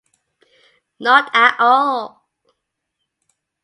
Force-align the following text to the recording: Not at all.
Not 0.99 1.29
at 1.31 1.53
all. 1.59 2.25